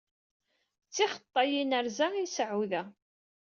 D 0.87 0.89
tixeṭṭay 0.93 1.51
inerza 1.61 2.07
i 2.13 2.21
nseɛɛu 2.25 2.63
da. 2.71 2.83